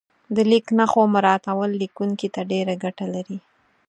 د 0.35 0.37
لیک 0.51 0.65
نښو 0.77 1.01
مراعاتول 1.13 1.71
لیکونکي 1.81 2.27
ته 2.35 2.41
ډېره 2.51 2.73
ګټه 2.83 3.05
لري. 3.15 3.37